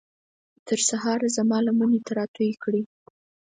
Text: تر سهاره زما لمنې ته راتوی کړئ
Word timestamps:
تر 0.67 0.79
سهاره 0.89 1.27
زما 1.37 1.57
لمنې 1.65 1.99
ته 2.05 2.11
راتوی 2.19 2.51
کړئ 2.63 2.83